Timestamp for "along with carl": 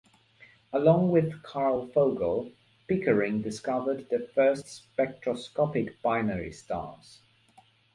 0.73-1.85